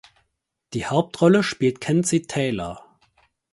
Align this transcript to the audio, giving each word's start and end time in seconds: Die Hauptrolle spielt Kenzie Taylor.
Die 0.73 0.87
Hauptrolle 0.87 1.43
spielt 1.43 1.79
Kenzie 1.79 2.23
Taylor. 2.23 2.97